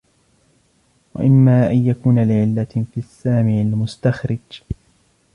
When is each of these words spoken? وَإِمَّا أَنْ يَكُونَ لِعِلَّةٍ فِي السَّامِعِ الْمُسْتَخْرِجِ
وَإِمَّا 1.13 1.71
أَنْ 1.71 1.85
يَكُونَ 1.87 2.19
لِعِلَّةٍ 2.19 2.85
فِي 2.93 2.97
السَّامِعِ 2.97 3.61
الْمُسْتَخْرِجِ 3.61 4.41